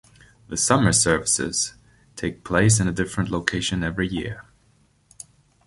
The 0.47 0.57
Summer 0.57 0.93
Services 0.93 1.75
take 2.15 2.43
place 2.43 2.79
in 2.79 2.87
a 2.87 2.91
different 2.91 3.29
location 3.29 3.83
every 3.83 4.07
year. 4.07 4.45